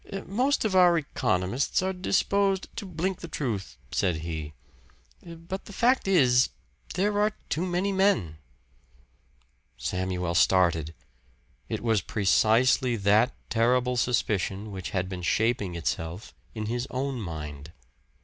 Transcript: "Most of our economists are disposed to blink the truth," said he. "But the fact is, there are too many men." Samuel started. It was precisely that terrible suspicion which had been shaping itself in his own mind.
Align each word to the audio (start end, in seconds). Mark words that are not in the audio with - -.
"Most 0.25 0.65
of 0.65 0.75
our 0.75 0.97
economists 0.97 1.83
are 1.83 1.93
disposed 1.93 2.75
to 2.75 2.87
blink 2.87 3.19
the 3.19 3.27
truth," 3.27 3.77
said 3.91 4.15
he. 4.25 4.53
"But 5.23 5.65
the 5.65 5.73
fact 5.73 6.07
is, 6.07 6.49
there 6.95 7.19
are 7.21 7.33
too 7.49 7.67
many 7.67 7.91
men." 7.91 8.37
Samuel 9.77 10.33
started. 10.33 10.95
It 11.69 11.83
was 11.83 12.01
precisely 12.01 12.95
that 12.95 13.35
terrible 13.51 13.95
suspicion 13.95 14.71
which 14.71 14.89
had 14.89 15.07
been 15.07 15.21
shaping 15.21 15.75
itself 15.75 16.33
in 16.55 16.65
his 16.65 16.87
own 16.89 17.21
mind. 17.21 17.71